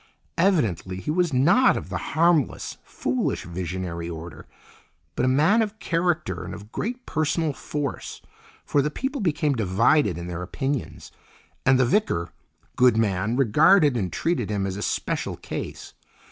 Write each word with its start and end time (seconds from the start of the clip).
Evidently, 0.39 0.99
he 0.99 1.11
was 1.11 1.31
not 1.31 1.77
of 1.77 1.89
the 1.89 1.99
harmless, 2.17 2.77
foolish, 2.83 3.43
visionary 3.43 4.09
order, 4.09 4.47
but 5.15 5.25
a 5.25 5.29
man 5.29 5.61
of 5.61 5.77
character 5.77 6.43
and 6.43 6.55
of 6.55 6.71
great 6.71 7.05
personal 7.05 7.53
force, 7.53 8.19
for 8.65 8.81
the 8.81 8.89
people 8.89 9.21
became 9.21 9.53
divided 9.53 10.17
in 10.17 10.25
their 10.25 10.41
opinions, 10.41 11.11
and 11.67 11.79
the 11.79 11.85
vicar, 11.85 12.31
good 12.75 12.97
man, 12.97 13.35
regarded 13.35 13.95
and 13.95 14.11
treated 14.11 14.49
him 14.49 14.65
as 14.65 14.75
a 14.75 14.81
"special 14.81 15.37
case." 15.37 15.93